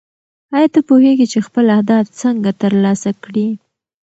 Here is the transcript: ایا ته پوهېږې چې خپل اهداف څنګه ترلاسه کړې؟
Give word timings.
ایا 0.55 0.67
ته 0.73 0.79
پوهېږې 0.87 1.25
چې 1.31 1.39
خپل 1.47 1.65
اهداف 1.75 2.05
څنګه 2.21 2.49
ترلاسه 2.61 3.11
کړې؟ 3.23 3.47